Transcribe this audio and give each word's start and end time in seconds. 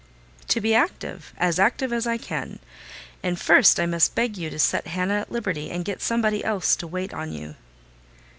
"To 0.47 0.59
be 0.59 0.73
active: 0.73 1.31
as 1.37 1.59
active 1.59 1.93
as 1.93 2.07
I 2.07 2.17
can. 2.17 2.57
And 3.21 3.39
first 3.39 3.79
I 3.79 3.85
must 3.85 4.15
beg 4.15 4.35
you 4.35 4.49
to 4.49 4.57
set 4.57 4.87
Hannah 4.87 5.19
at 5.21 5.31
liberty, 5.31 5.69
and 5.69 5.85
get 5.85 6.01
somebody 6.01 6.43
else 6.43 6.75
to 6.77 6.87
wait 6.87 7.13
on 7.13 7.31
you." 7.31 7.53